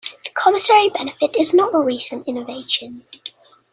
The 0.23 0.31
commissary 0.31 0.89
benefit 0.89 1.35
is 1.35 1.53
not 1.53 1.75
a 1.75 1.77
recent 1.77 2.27
innovation. 2.27 3.05